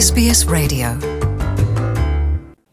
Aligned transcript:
SBS 0.00 0.46
Radio. 0.48 0.88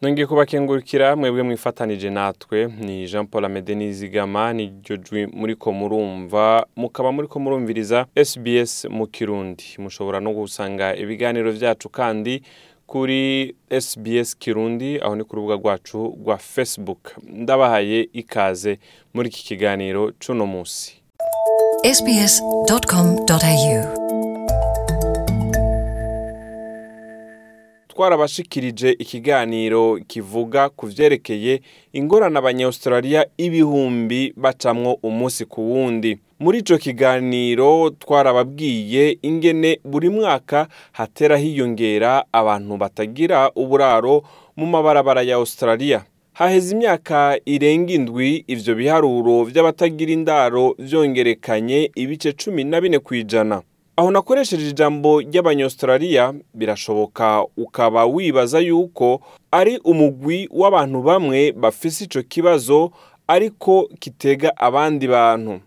Nongeye 0.02 0.28
kubakengurukira 0.28 1.16
mwebwe 1.16 1.44
mwifatanije 1.44 2.10
natwe. 2.10 2.68
Ni 2.68 3.08
jean 3.08 3.28
paul 3.28 3.46
amede 3.46 3.76
nizigama 3.76 4.54
niryo 4.54 4.98
jwi 4.98 5.26
muriko 5.28 5.72
murumva 5.72 6.66
mukaba 6.76 7.12
muriko 7.12 7.40
murumviriza 7.40 8.06
sbs 8.26 8.86
mu 8.86 9.08
kirundi. 9.08 9.64
Mushobora 9.78 10.20
no 10.20 10.34
gusanga 10.34 10.96
ibiganiro 10.96 11.52
vyacu 11.52 11.90
kandi 11.90 12.42
kuri 12.86 13.56
sbs 13.82 14.38
kirundi 14.38 15.00
aho 15.02 15.16
ni 15.16 15.24
ku 15.24 15.36
rubuga 15.36 15.56
rwacu 15.56 16.18
rwa 16.24 16.38
facebook. 16.38 17.12
Ndabahaye 17.24 18.10
ikaze 18.14 18.80
muri 19.14 19.30
iki 19.30 19.44
kiganiro 19.44 20.12
c'uno 20.20 20.46
musi 20.46 20.94
sbs.com.au 21.94 23.97
twarabashikirije 28.08 28.90
ikiganiro 29.00 30.00
kivuga 30.08 30.70
ku 30.70 30.86
vyerekeye 30.88 31.62
ingorane 31.94 32.38
abanyaustralia 32.40 33.26
ibihumbi 33.38 34.34
bacamwo 34.38 35.00
umunsi 35.04 35.46
ku 35.46 35.62
wundi. 35.72 36.18
Muri 36.40 36.60
ico 36.60 36.78
kiganiro 36.78 37.90
twarababwiye 37.90 39.18
ingene 39.22 39.80
buri 39.84 40.10
mwaka 40.10 40.68
hatera 40.92 41.38
hiyongera 41.38 42.26
abantu 42.32 42.78
batagira 42.78 43.52
uburaro 43.56 44.24
mu 44.58 44.66
mabarabara 44.66 45.22
ya 45.22 45.36
australia. 45.36 46.06
Haheze 46.34 46.76
imyaka 46.76 47.40
irenga 47.46 47.94
indwi 47.94 48.44
ivyo 48.48 48.76
biharuro 48.76 49.44
vy'abatagira 49.44 50.12
indaro 50.14 50.76
vyongerekanye 50.80 51.92
ibice 51.96 52.32
cumi 52.34 52.64
na 52.64 52.82
bine 52.82 53.00
kw'ijana. 53.00 53.62
Aho 53.98 54.12
nakoresheje 54.12 54.70
ijambo 54.70 55.22
ry'abanyaustralia 55.22 56.34
birashoboka 56.54 57.46
ukaba 57.58 58.06
wibaza 58.06 58.60
yuko 58.60 59.22
ari 59.52 59.78
umugwi 59.84 60.50
w'abantu 60.52 61.02
bamwe 61.02 61.52
bafise 61.52 62.04
ico 62.06 62.22
kibazo 62.24 62.92
ariko 63.28 63.90
kitega 64.00 64.58
abandi 64.58 65.08
bantu. 65.08 65.60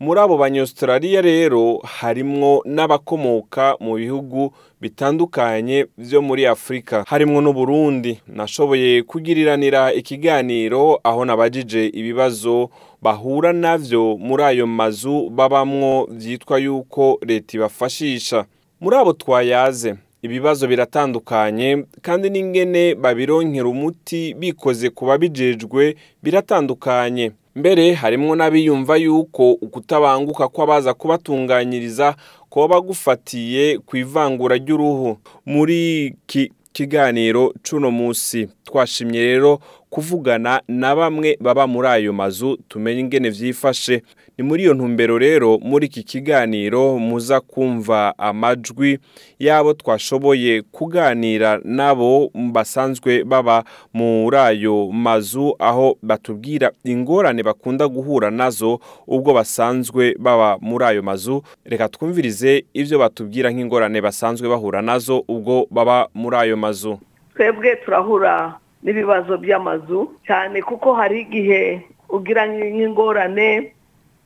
Muri 0.00 0.20
abo 0.20 0.36
banyaustralia 0.36 1.20
rero 1.20 1.78
harimwo 1.84 2.62
n'abakomoka 2.66 3.76
mu 3.80 3.94
bihugu 3.94 4.52
bitandukanye 4.82 5.86
vyo 5.98 6.22
muri 6.22 6.46
afurika 6.46 7.04
harimwo 7.08 7.40
n'uburundi. 7.40 8.20
Nashoboye 8.26 9.02
kugiriranira 9.02 9.92
ikiganiro 9.92 11.00
aho 11.04 11.24
nabajije 11.24 11.86
ibibazo 11.86 12.70
bahura 13.02 13.52
navyo 13.52 14.16
muri 14.20 14.42
ayo 14.42 14.66
mazu 14.66 15.30
babamwo 15.30 16.08
vyitwa 16.10 16.58
yuko 16.58 17.18
leta 17.26 17.56
ibafashisha. 17.56 18.44
Muri 18.80 18.96
abo 18.96 19.12
twayaze 19.12 19.94
ibibazo 20.22 20.66
biratandukanye 20.68 21.84
kandi 22.02 22.30
n'ingene 22.30 22.94
babironkera 22.94 23.68
umuti 23.68 24.34
bikoze 24.34 24.90
ku 24.90 25.06
babijejwe 25.06 25.96
biratandukanye. 26.22 27.30
Mbere 27.56 27.92
harimwo 27.94 28.36
n'abiyumva 28.36 28.96
yuko 28.96 29.52
ukutabanguka 29.52 30.48
kw'abaza 30.48 30.94
kubatunganyiriza 30.94 32.16
koba 32.50 32.80
gufatiye 32.80 33.78
ku 33.78 33.96
ivangura 33.96 34.56
ry'uruhu. 34.56 35.16
Muri 35.46 36.06
iki 36.06 36.52
kiganiro 36.72 37.52
c'uno 37.62 37.90
musi 37.90 38.48
twashimye 38.64 39.20
rero 39.20 39.60
kuvugana 39.90 40.62
na 40.68 40.96
bamwe 40.96 41.36
baba 41.40 41.66
muri 41.66 41.88
ayo 41.88 42.12
mazu 42.12 42.56
tumenye 42.68 43.00
ingene 43.00 43.30
vyifashe. 43.30 44.02
Ni 44.38 44.44
muri 44.44 44.62
iyo 44.62 44.74
ntumbero 44.74 45.18
rero 45.18 45.58
muri 45.62 45.86
iki 45.86 46.02
kiganiro 46.02 46.98
muza 46.98 47.40
kumva 47.40 48.14
amajwi 48.18 48.98
y'abo 49.38 49.74
twashoboye 49.74 50.62
kuganira 50.62 51.60
nabo 51.64 52.30
basanzwe 52.34 53.24
baba 53.24 53.64
muri 53.94 54.36
ayo 54.36 54.88
mazu 54.92 55.56
aho 55.58 55.96
batubwira 56.02 56.72
ingorane 56.84 57.42
bakunda 57.42 57.88
guhura 57.88 58.30
na 58.30 58.50
zo 58.50 58.80
ubwo 59.06 59.34
basanzwe 59.34 60.16
baba 60.18 60.58
muri 60.60 60.84
ayo 60.84 61.02
mazu. 61.02 61.42
Reka 61.64 61.88
twumvirize 61.88 62.64
ivyo 62.74 62.98
batubwira 62.98 63.50
nk'ingorane 63.52 64.00
basanzwe 64.00 64.48
bahura 64.48 64.82
na 64.82 64.98
zo 64.98 65.24
ubwo 65.28 65.66
baba 65.70 66.08
muri 66.14 66.36
ayo 66.36 66.56
mazu. 66.56 66.98
Twebwe 67.34 67.76
turahura 67.84 68.56
n'ibibazo 68.82 69.38
by'amazu 69.38 70.08
cyane 70.26 70.62
kuko 70.62 70.94
hari 70.94 71.20
igihe 71.20 71.84
ugira 72.08 72.46
nk'ingorane 72.48 73.72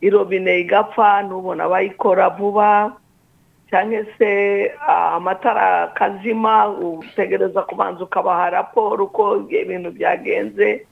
irobine 0.00 0.60
igapfa 0.60 1.22
ntubona 1.22 1.64
abayikora 1.64 2.28
vuba 2.30 2.92
cyangwa 3.70 4.00
se 4.18 4.30
amatara 4.88 5.82
akazima 5.82 6.68
utegereza 6.68 7.62
kubanza 7.62 8.04
ukabaha 8.04 8.50
raporo 8.50 9.04
uko 9.04 9.36
ibintu 9.50 9.90
byagenze 9.90 10.86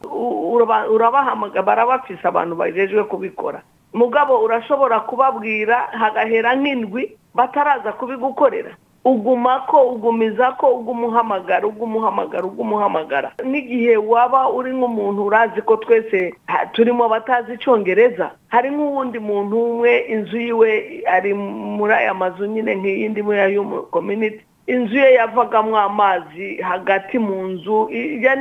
urabahamagara 0.91 1.63
barabafise 1.63 2.25
abantu 2.29 2.57
bajejwe 2.57 3.05
kubikora. 3.05 3.63
Mugabo 3.95 4.43
urashobora 4.43 5.01
kubabwira 5.01 5.77
hagahera 5.95 6.55
nk'indwi 6.59 7.15
bataraza 7.35 7.93
kubigukorera. 7.93 8.75
Uguma 9.05 9.61
ko 9.69 9.83
ugumiza 9.93 10.53
ko 10.53 10.67
ugumuhamagara 10.81 11.67
ugumuhamagara 11.67 12.45
ugumuhamagara. 12.45 13.33
N'igihe 13.45 13.97
waba 13.97 14.49
uri 14.51 14.73
nk'umuntu 14.73 15.25
urazi 15.27 15.61
ko 15.63 15.77
twese 15.77 16.35
turimo 16.73 17.09
batazi 17.09 17.53
icyongereza 17.55 18.31
hari 18.49 18.71
nk'uwundi 18.71 19.19
muntu 19.19 19.55
umwe 19.65 19.99
inzu 20.09 20.37
yiwe 20.41 20.71
ari 21.07 21.35
muri 21.35 21.93
aya 21.95 22.15
mazu 22.15 22.47
nyine 22.47 22.75
nk'iyindi 22.75 23.21
muri 23.23 23.61
community 23.91 24.41
inzu 24.67 24.97
ye 24.97 25.15
yavagamo 25.21 25.77
amazi 25.79 26.57
hagati 26.65 27.19
mu 27.19 27.47
nzu 27.49 27.89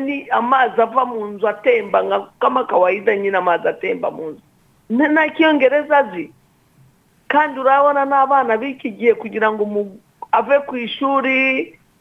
ni 0.06 0.28
amazi 0.32 0.80
ava 0.82 1.06
mu 1.06 1.26
nzu 1.28 1.48
atemba 1.48 2.00
nka 2.04 2.64
kawaida 2.64 3.16
nyine 3.16 3.38
amazi 3.38 3.68
atemba 3.68 4.12
mu 4.12 4.30
nzu. 4.32 4.42
Nta 4.90 5.30
cyongereza 5.36 5.98
azi? 5.98 6.32
Kandi 7.28 7.60
urabona 7.60 8.06
n'abana 8.06 8.58
b'iki 8.58 8.92
gihe 8.92 9.14
kugira 9.14 9.52
ngo 9.52 9.66
ave 10.34 10.60
ku 10.66 10.74
ishuri 10.78 11.36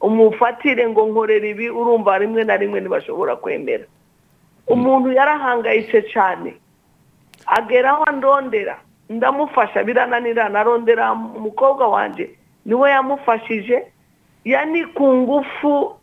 umufatire 0.00 0.88
ngo 0.88 1.06
nkorere 1.06 1.50
ibi 1.52 1.70
urumva 1.70 2.18
rimwe 2.18 2.44
na 2.44 2.56
rimwe 2.56 2.80
ntibashobora 2.80 3.36
kwemera. 3.36 3.84
Umuntu 4.66 5.12
yarahangayitse 5.12 6.02
cyane. 6.12 6.54
Ageraho 7.46 8.04
ndondera. 8.16 8.76
Ndamufasha 9.10 9.84
birananira. 9.84 10.48
Narondera 10.48 11.12
umukobwa 11.12 11.88
wanjye 11.88 12.30
ni 12.66 12.74
we 12.74 12.90
yamufashije. 12.90 13.82
Yani 14.44 14.84
ku 14.96 15.06
ngufu 15.14 15.94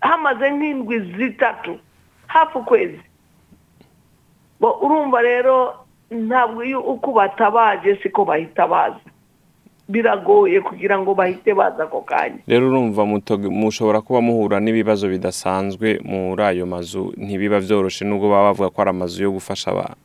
hamaze 0.00 0.50
nk'indwi 0.50 0.96
zitatu 1.16 1.78
hafi 2.26 2.58
ukwezi. 2.58 3.00
Urumva 4.60 5.22
rero 5.22 5.74
ntabwo 6.10 6.64
iyo 6.64 6.80
uko 6.80 7.12
batabaje 7.12 7.96
siko 8.02 8.24
bahita 8.24 8.66
baza. 8.66 9.00
Biragoye 9.88 10.60
kugira 10.60 10.98
ngo 11.00 11.14
bahite 11.14 11.54
baza 11.54 11.84
ako 11.88 12.00
kanya. 12.04 12.38
Rero 12.46 12.68
urumva 12.68 13.04
mushobora 13.50 14.00
kuba 14.04 14.20
muhura 14.20 14.60
n'ibibazo 14.60 15.08
bidasanzwe 15.08 16.00
muri 16.04 16.42
ayo 16.44 16.66
mazu 16.66 17.12
ntibiba 17.16 17.60
byoroshye 17.60 18.04
nubwo 18.04 18.28
baba 18.28 18.52
bavuga 18.52 18.68
ko 18.70 18.78
ari 18.82 18.90
amazu 18.90 19.22
yo 19.24 19.30
gufasha 19.32 19.70
abantu. 19.72 20.00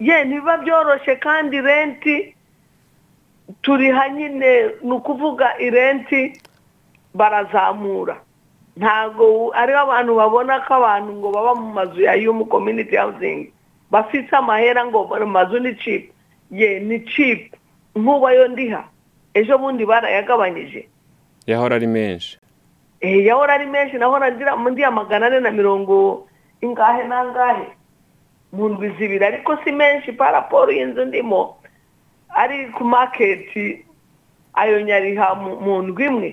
Ye 0.00 0.24
ntibiba 0.24 0.56
byoroshye 0.60 1.16
kandi 1.16 1.56
renti 1.60 2.34
turiha 3.62 4.08
nyine 4.08 4.50
ni 4.84 4.92
ukuvuga 4.92 5.56
irenti 5.58 6.36
barazamura. 7.14 8.20
Ntabwo 8.76 9.50
ariho 9.56 9.78
abantu 9.80 10.12
babona 10.16 10.60
ko 10.64 10.74
abantu 10.76 11.10
ngo 11.18 11.28
baba 11.32 11.52
mu 11.56 11.72
mazu 11.72 12.00
ya 12.04 12.14
yumu 12.14 12.44
community 12.46 12.96
housing 12.96 13.50
bafite 13.90 14.30
amahera 14.36 14.86
ngo 14.86 15.08
amazu 15.16 15.58
ni 15.58 15.74
cipu 15.74 16.12
ye 16.50 16.80
ni 16.80 17.00
cipu 17.00 17.56
nk'ubu 17.96 18.26
ayo 18.28 18.48
ndiha 18.48 18.84
ejo 19.34 19.58
bundi 19.58 19.86
barayagabanyije 19.86 20.88
yahora 21.46 21.76
ari 21.76 21.86
menshi. 21.86 22.38
Yahora 23.00 23.54
ari 23.54 23.66
menshi 23.66 23.96
nahora 23.98 24.30
ndiya 24.30 24.90
magana 24.90 25.26
ane 25.26 25.40
na 25.40 25.50
mirongo 25.50 26.26
ingahe 26.60 27.02
n'angahe 27.08 27.66
mu 28.52 28.68
ndwi 28.68 28.88
zibiri 28.98 29.24
ariko 29.24 29.56
si 29.64 29.72
menshi 29.72 30.12
paraporo 30.12 30.72
y'inzu 30.72 31.04
ndimo 31.04 31.56
ari 32.36 32.68
ku 32.76 32.84
maketi 32.84 33.84
ayo 34.54 34.80
nyariha 34.82 35.34
mu 35.34 35.82
ndwi 35.82 36.06
imwe 36.06 36.30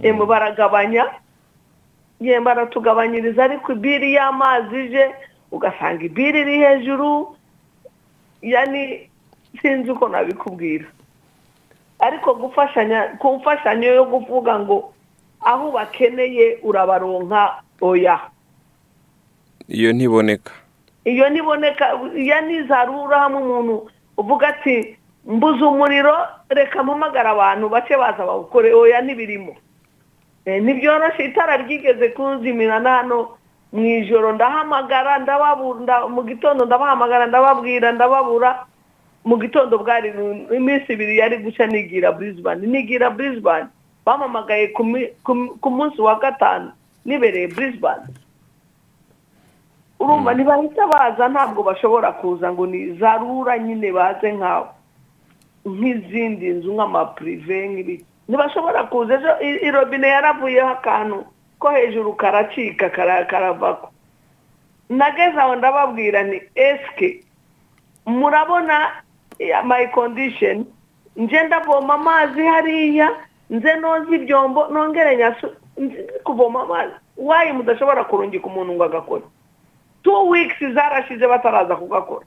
yemwe 0.00 0.24
baragabanya 0.26 1.04
yemwe 2.20 2.44
baratugabanyiriza 2.44 3.44
ariko 3.44 3.72
ibiri 3.72 4.12
y'amazi 4.14 4.76
ije 4.86 5.04
ugasanga 5.52 6.04
ibiri 6.04 6.40
iri 6.40 6.56
hejuru 6.62 7.36
yani 8.42 9.10
sinzi 9.62 9.90
uko 9.90 10.08
nabikubwira. 10.08 10.86
Ariko 11.98 12.34
gufashanya 12.34 13.16
ku 13.18 13.36
mfashanyo 13.36 13.88
yo 13.94 14.04
kuvuga 14.06 14.58
ngo 14.58 14.92
aho 15.44 15.70
bakeneye 15.70 16.58
urabaronka 16.62 17.60
oya. 17.80 18.20
Iyo 19.68 19.92
ntiboneka. 19.92 20.52
Iyo 21.04 21.28
ntiboneka 21.30 21.86
iyo 22.16 22.40
nizarura 22.40 23.18
hamwe 23.18 23.40
umuntu 23.42 23.90
uvuga 24.16 24.48
ati 24.48 24.96
mbuze 25.26 25.64
umuriro 25.64 26.14
reka 26.48 26.82
mpamagara 26.82 27.30
abantu 27.30 27.68
bace 27.68 27.96
baza 27.96 28.26
bawukore 28.26 28.72
oya 28.74 29.00
ntibirimo 29.02 29.56
Eh, 30.44 30.62
ntibyoroshye 30.62 31.24
itara 31.24 31.56
ryigeze 31.56 32.08
kunzimira 32.16 32.80
hano 32.80 33.36
mu 33.72 33.84
ijoro 33.86 34.32
ndahamagara 34.32 35.18
ndababura 35.20 35.80
nda- 35.80 36.08
mu 36.08 36.22
gitondo 36.24 36.64
ndabahamagara 36.64 37.26
ndababwira 37.28 37.92
ndababura. 37.92 38.64
Mu 39.24 39.36
gitondo 39.38 39.78
bwari 39.78 40.08
iminsi 40.56 40.92
ibiri 40.92 41.18
yari 41.18 41.36
guca 41.38 41.66
nigira 41.66 42.12
Brisbane. 42.12 42.66
Nigira 42.66 43.10
Brisbane 43.10 43.66
bamamagaye 44.06 44.68
ku 45.60 45.68
munsi 45.70 46.00
wa 46.00 46.14
gatanu 46.18 46.72
nibereye 47.04 47.46
Brisbane. 47.52 48.06
Urumva 50.00 50.32
ntibahita 50.34 50.86
baza 50.86 51.28
ntabwo 51.28 51.60
bashobora 51.62 52.12
kuza 52.12 52.52
ngo 52.52 52.66
ni 52.66 52.96
za 52.98 53.16
rura 53.20 53.58
nyine 53.58 53.92
baze 53.92 54.32
nkawe 54.32 54.68
nk'izindi 55.68 56.48
nzu 56.56 56.72
nk'amapurive 56.72 57.56
nk'ibiki 57.68 58.04
ntibashobora 58.28 58.80
kuza. 58.88 59.14
Ejo 59.20 59.32
irobine 59.68 60.08
yaravuyeho 60.08 60.68
akantu 60.80 61.24
ko 61.60 61.68
hejuru 61.70 62.16
karacika 62.16 62.88
kara- 62.88 63.24
karavako. 63.28 63.92
Nageze 64.88 65.36
aho 65.40 65.56
ndababwira 65.56 66.22
ni 66.24 66.40
esike 66.54 67.20
murabona 68.06 69.04
my 69.64 69.86
condition. 69.94 70.66
Nje 71.16 71.42
ndavoma 71.42 71.94
amazi 71.94 72.42
hariya 72.46 73.10
nze 73.50 73.74
noza 73.76 74.14
ibyombo 74.14 74.66
nongere 74.68 75.16
nyasu 75.16 75.46
kuvoma 76.24 76.62
amazi. 76.62 76.92
Wayi 77.16 77.52
mudashobora 77.52 78.04
kurungika 78.04 78.46
umuntu 78.46 78.72
ngo 78.72 78.84
agakora 78.84 79.22
two 80.02 80.28
weeks 80.28 80.58
zarashize 80.74 81.26
bataraza 81.26 81.76
kugakora. 81.76 82.26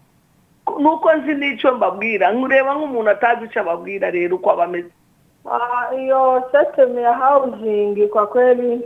Nuko 0.79 1.13
nzi 1.13 1.33
n'icyo 1.35 1.75
mbabwira. 1.75 2.31
Nkureba 2.31 2.73
nk'umuntu 2.75 3.09
atazi 3.09 3.45
icyo 3.45 3.61
ababwira 3.61 4.11
rero 4.11 4.35
uko 4.35 4.51
aba 4.51 4.63
ameze. 4.63 4.91
Ah, 5.51 5.95
iyo 5.95 6.43
sisitemu 6.51 6.99
ya 6.99 7.13
hawuzingi 7.13 8.07
kwa 8.07 8.27
kweli 8.27 8.81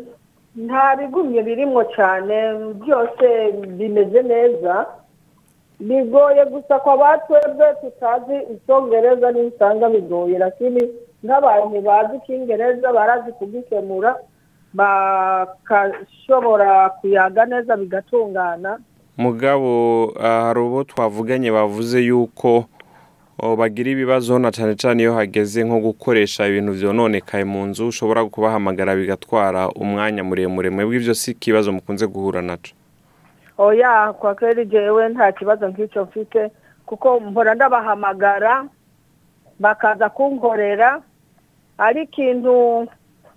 nta 0.56 0.96
bigumye 0.96 1.44
birimo 1.44 1.84
cyane. 1.84 2.54
Byose 2.82 3.52
bimeze 3.78 4.22
neza. 4.24 4.86
Bigoye 5.80 6.46
gusa 6.46 6.80
ba 6.86 7.18
twebwe 7.18 7.66
tutazi 7.82 8.36
icyongereza 8.54 9.32
n'usanga 9.32 9.90
bigoye 9.90 10.38
lakini 10.38 10.82
nk'abantu 11.24 11.82
bazi 11.82 12.18
icyingereza 12.18 12.94
barazi 12.94 13.32
kugikemura 13.32 14.16
bakashobora 14.74 16.90
kuyaga 16.90 17.46
neza 17.46 17.78
bigatungana. 17.78 18.80
Mugabo 19.18 20.14
ah, 20.22 20.42
hari 20.46 20.60
ubo 20.60 20.84
twavuganye 20.84 21.52
bavuze 21.52 22.02
yuko 22.02 22.66
oh, 23.40 23.56
bagira 23.56 23.92
ibibazo 23.92 24.40
na 24.40 24.52
cyane 24.52 24.76
cyane 24.76 25.04
iyo 25.04 25.14
hageze 25.14 25.64
nko 25.64 25.80
gukoresha 25.80 26.48
ibintu 26.48 26.74
byononekaye 26.74 27.44
mu 27.44 27.66
nzu 27.66 27.88
ushobora 27.88 28.26
kubahamagara 28.26 28.96
bigatwara 28.96 29.70
umwanya 29.70 30.24
muremure. 30.24 30.70
Mwebwe 30.70 30.96
ibyo 30.98 31.14
si 31.14 31.32
ikibazo 31.32 31.74
mukunze 31.74 32.08
guhura 32.08 32.42
naco. 32.42 32.77
Oya 33.58 34.14
kwa 34.14 34.36
kweli 34.36 34.66
jewe 34.66 35.10
nta 35.10 35.32
kibazo 35.32 35.68
nk'icyo 35.68 36.04
mfite 36.06 36.52
kuko 36.86 37.20
mpora 37.20 37.56
ndabahamagara 37.56 38.66
bakaza 39.60 40.10
kunkorera 40.10 41.02
ari 41.78 42.02
ikintu 42.04 42.88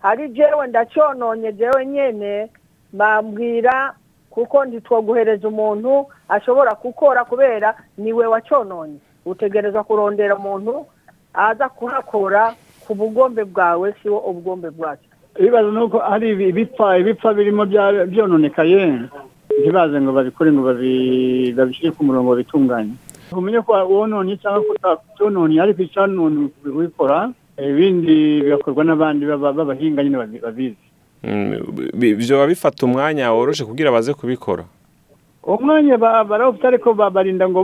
ari 0.03 0.29
jewe 0.29 0.67
ndacyononye 0.67 1.53
jewe 1.53 1.87
nyene 1.87 2.51
bambwira 2.93 3.95
kuko 4.31 4.65
ntitwoguhereza 4.65 5.49
umuntu 5.49 6.07
ashobora 6.29 6.75
gukora 6.83 7.25
kubera 7.25 7.75
ni 7.99 8.13
we 8.13 8.27
wacyononye. 8.27 8.99
Utegereza 9.27 9.83
kurondera 9.83 10.37
umuntu 10.37 10.87
aza 11.35 11.69
kuhakora 11.69 12.55
ku 12.87 12.95
bugombe 12.95 13.45
bwawe 13.45 13.95
siwo 14.03 14.19
ubugombe 14.19 14.71
bwacu. 14.71 15.05
Ibibazo 15.39 15.71
ni 15.71 15.79
uko 15.83 15.99
hari 15.99 16.31
ibi- 16.31 16.49
ibipfa 16.49 16.99
ibipfa 16.99 17.35
birimo 17.35 17.67
byononekaye. 18.07 19.03
Ntibaze 19.59 19.97
ngo 20.01 20.13
babikore 20.13 20.53
ngo 20.53 20.63
babi- 20.63 21.53
babishyire 21.57 21.91
ku 21.93 22.05
murongo 22.05 22.31
babitunganye 22.37 22.95
umenye 23.33 23.61
ko 23.63 23.73
wononye 23.75 24.37
cyangwa 24.43 24.61
ko 24.67 24.71
utacyononye 24.79 25.57
ariko 25.63 25.83
icyanonye 25.83 26.51
ubikora 26.67 27.31
ibindi 27.61 28.41
bigakorwa 28.43 28.83
n'abandi 28.85 29.23
baba- 29.27 29.53
b'abahinga 29.53 30.01
nyine 30.03 30.17
babi- 30.19 30.41
babizi. 30.43 30.85
Mm, 31.23 31.61
vyoba 32.17 32.47
bifata 32.49 32.87
umwanya 32.89 33.29
woroshe 33.37 33.65
kugira 33.69 33.93
baze 33.93 34.15
kubikora? 34.17 34.65
Uwo 35.45 35.57
mwanya 35.61 35.97
ba- 36.01 36.25
barawufite 36.25 36.67
ariko 36.67 36.95
ba- 36.97 37.11
barinda 37.13 37.45
ngo 37.49 37.61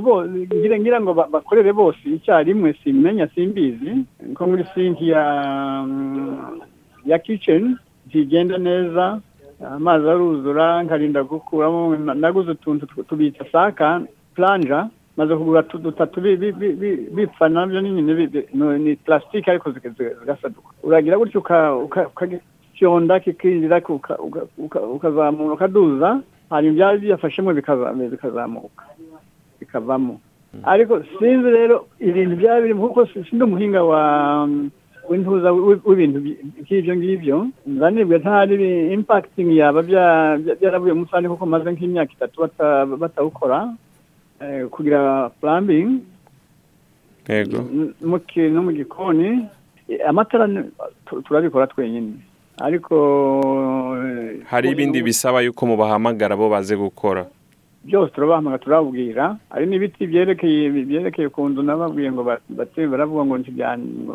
ngira 0.80 1.00
ngo 1.00 1.12
ba- 1.16 1.28
bakorere 1.32 1.72
bose 1.72 1.98
icyarimwe 2.04 2.76
simenya 2.84 3.26
simbizi. 3.34 4.04
Nko 4.32 4.42
muri 4.46 4.64
sinki 4.74 5.08
ya 5.08 5.24
mm, 5.88 6.60
kitchen 7.24 7.76
ntigenda 8.06 8.58
neza. 8.58 9.20
Amazi 9.64 10.08
aruzura 10.08 10.82
nkarinda 10.82 11.23
gukuramo 11.25 11.97
na- 11.97 12.14
naguze 12.14 12.50
utuntu 12.50 12.87
tu- 12.87 13.03
tubita 13.05 13.44
saka 13.53 14.03
planja 14.35 14.88
maze 15.17 15.32
kugura 15.37 15.62
tu- 15.62 15.79
dutatu 15.79 16.20
bi- 16.20 16.37
bi- 16.37 16.53
bi- 16.53 16.76
bi- 16.76 17.08
bipfa 17.14 17.49
na 17.49 17.67
byo 17.67 17.81
ni 17.81 18.97
plastique 18.97 19.49
ariko 19.49 19.70
ziga- 19.73 19.91
ziga- 19.97 20.14
zigasaduka. 20.20 20.69
Uragira 20.82 21.17
gutyo 21.17 21.41
uka- 21.41 21.73
uka- 21.76 22.08
ukagifyonda 22.12 23.20
kikinjira 23.20 23.81
uka- 23.88 24.19
uka- 24.20 24.47
uka- 24.58 24.81
ukazamura 24.97 25.55
ukaduza 25.56 26.20
hanyuma 26.50 26.73
ibyari 26.73 26.99
biyafashemo 27.00 27.50
bikaza- 27.56 27.93
bikazamuka 28.12 28.85
bikavamo. 29.61 30.20
Ariko 30.64 31.00
sinzi 31.19 31.49
rero 31.50 31.87
ibintu 32.00 32.37
byaba 32.37 32.61
birimo 32.61 32.88
kuko 32.88 33.06
si- 33.08 33.25
umuhinga 33.44 33.81
wa 33.85 34.49
w'intuza 35.11 35.53
w'ibintu 35.87 36.19
by- 36.25 36.38
nk'ibyo 36.62 36.93
ngibyo 36.97 37.37
nzanibwe 37.67 38.19
ntari 38.19 38.56
impacting 38.94 39.49
yaba 39.56 39.81
bya- 39.82 40.37
bya- 40.43 40.56
byaravuye 40.61 40.93
mu 40.94 41.00
musani 41.06 41.29
kuko 41.29 41.47
maze 41.47 41.69
nk'imyaka 41.73 42.12
itatu 42.12 42.37
bata- 42.41 42.87
batawukora 42.87 43.58
eh, 44.41 44.67
kugira 44.69 45.31
plumbing. 45.41 46.00
Yego. 47.29 47.64
No 48.53 48.62
mu 48.62 48.73
gikoni 48.73 49.49
amatara 50.06 50.47
turabikora 51.25 51.67
twenyine. 51.67 52.12
Ariko 52.61 52.97
eh, 54.05 54.41
hari 54.49 54.70
ibindi 54.70 55.03
bisaba 55.03 55.41
yuko 55.41 55.67
mubahamagara 55.67 56.37
bo 56.37 56.49
baze 56.49 56.76
gukora? 56.76 57.26
Byose 57.85 58.12
turabahamagara 58.14 58.62
turababwira. 58.64 59.37
Hari 59.50 59.67
n'ibiti 59.67 60.06
byerekeye 60.06 61.29
ku 61.31 61.49
nzu 61.49 61.62
nababwiye 61.62 62.12
ngo 62.12 62.23
baravuga 62.91 63.23
ngo 63.25 63.35
ntibya- 63.38 63.79
ngo 63.79 64.14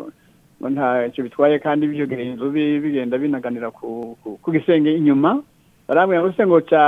ntacyo 0.70 1.24
bitwaye 1.24 1.58
kandi 1.58 1.86
byogera 1.86 2.22
inzu 2.22 2.50
bi- 2.50 2.78
bigenda 2.80 3.18
binaganira 3.18 3.70
ku 3.70 4.16
gisenge 4.52 4.94
inyuma. 4.94 5.42
Barambwira 5.88 6.20
ngo 6.22 6.32
se 6.32 6.46
ngo 6.46 6.60
cya 6.60 6.84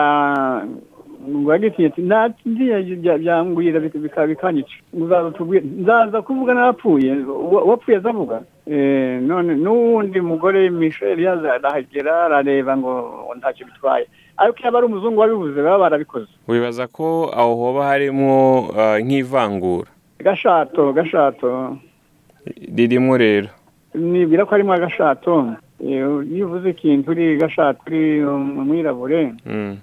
byangwira 3.19 3.81
bika- 3.81 3.99
bika- 3.99 4.27
bikanyica 4.27 4.77
nzaza 4.93 6.23
kuvuga 6.23 6.55
n'abapfuye 6.55 7.13
uwa- 7.25 7.65
uwapfuye 7.65 7.97
azavuga 7.99 8.43
Eh, 8.67 9.21
none 9.21 9.55
n'uwundi 9.61 10.21
mugore 10.25 10.71
Michel 10.71 11.21
yaza 11.21 11.53
arahagera 11.61 12.25
arareba 12.25 12.73
ngo 12.77 12.93
ntacyo 13.37 13.67
bitwaye. 13.69 14.07
Ariko 14.41 14.59
iyo 14.59 14.77
ari 14.79 14.87
umuzungu 14.87 15.21
wabivuze 15.21 15.61
baba 15.63 15.79
barabikoze. 15.79 16.33
Wibaza 16.49 16.87
ko 16.89 17.29
aho 17.37 17.55
hoba 17.61 17.85
harimwo 17.93 18.73
ah, 18.73 18.97
nk'ivangura? 19.05 19.91
Gashato 20.19 20.93
gashato. 20.97 21.77
Ririmo 22.77 23.17
rero. 23.21 23.49
Nibwira 23.95 24.45
ko 24.45 24.51
harimo 24.51 24.73
agashato. 24.73 25.55
Iyo 25.81 26.47
uvuze 26.47 26.71
ikintu 26.71 27.11
uri 27.11 27.37
gashato 27.37 27.81
uri 27.87 28.25
umwirabure. 28.25 29.35
Mm. 29.47 29.77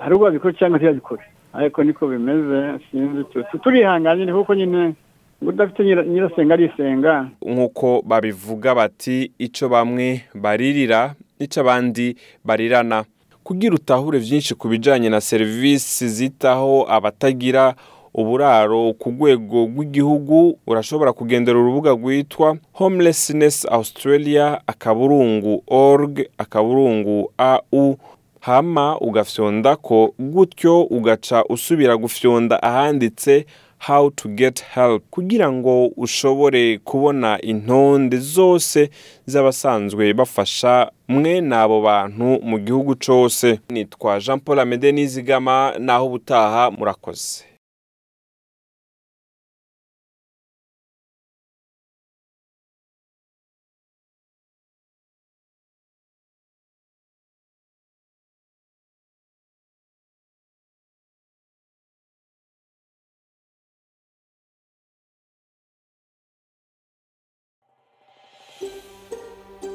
hari 0.00 0.14
ubwo 0.14 0.24
babikora 0.26 0.54
cyangwa 0.54 0.78
ntibabikore 0.78 1.22
ariko 1.52 1.84
niko 1.84 2.06
bimeze 2.08 2.78
sinzi 2.90 3.24
tu- 3.24 3.44
tu- 3.52 3.58
turihanganye 3.58 4.24
ni 4.24 4.32
kuko 4.32 4.54
nyine 4.54 4.94
udafite 5.42 5.84
nyira- 5.84 6.04
nyirasenga 6.04 6.54
arisenga. 6.54 7.28
Nk'uko 7.46 8.02
babivuga 8.06 8.74
bati 8.74 9.30
icyo 9.38 9.68
bamwe 9.68 10.24
baririra 10.34 11.14
n'icyo 11.38 11.60
abandi 11.62 12.16
barirana. 12.44 13.04
Kugira 13.44 13.74
utahure 13.74 14.18
byinshi 14.18 14.54
ku 14.54 14.68
bijyanye 14.68 15.10
na 15.10 15.20
serivisi 15.20 16.08
zitaho 16.08 16.86
abatagira 16.88 17.74
uburaro 18.14 18.92
ku 18.92 19.10
rwego 19.10 19.64
rw'igihugu 19.66 20.58
urashobora 20.66 21.12
kugendera 21.12 21.58
urubuga 21.58 21.90
rwitwa 21.90 22.56
homelessness 22.72 23.64
australia 23.70 24.60
akaburungu 24.66 25.62
org 25.66 26.20
akaburungu 26.38 27.32
au 27.38 27.96
hama 28.40 29.00
ugafyonda 29.00 29.76
ko 29.76 30.14
gutyo 30.18 30.82
ugaca 30.82 31.44
usubira 31.48 31.96
gufyonda 31.96 32.62
ahanditse 32.62 33.46
how 33.86 34.10
to 34.10 34.28
get 34.28 34.64
help 34.74 35.02
kugira 35.10 35.52
ngo 35.52 35.86
ushobore 35.86 36.78
kubona 36.78 37.40
intonde 37.42 38.16
zose 38.16 38.90
z'abasanzwe 39.26 40.12
bafasha 40.14 40.90
mwe 41.08 41.40
n'abo 41.40 41.80
bantu 41.82 42.24
mu 42.42 42.58
gihugu 42.58 42.94
cyose. 42.94 43.58
Nitwa 43.68 44.20
jean 44.20 44.40
paul 44.40 44.58
amede 44.60 44.92
nizigama 44.92 45.72
naho 45.78 46.06
ubutaha 46.06 46.70
murakoze. 46.70 47.44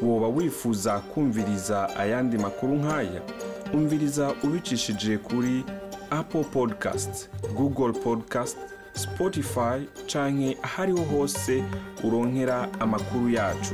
Woba 0.08 0.28
wifuza 0.28 1.00
kumviriza 1.00 1.96
ayandi 1.98 2.38
makuru 2.38 2.76
nk'aya 2.76 3.22
umviriza 3.74 4.34
ubicishije 4.44 5.18
kuri 5.18 5.64
apple 6.10 6.44
podcast 6.44 7.30
google 7.56 7.94
podcast 7.94 8.58
spotify 8.94 9.78
canke 10.12 10.58
ahariho 10.64 11.04
hose 11.04 11.64
uronkera 12.04 12.68
amakuru 12.80 13.30
yacu. 13.30 13.74